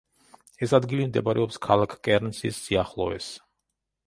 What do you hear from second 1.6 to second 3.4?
ქალაქ კერნსის სიახლოვეს.